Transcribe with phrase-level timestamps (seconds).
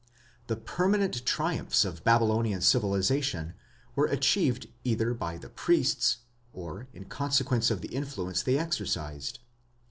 [0.47, 3.53] The permanent triumphs of Babylonian civilization
[3.95, 6.21] were achieved either by the priests,
[6.53, 9.37] or in consequence of the influence they exercised.